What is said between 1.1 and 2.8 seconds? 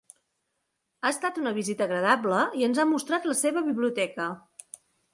estat una visita agradable i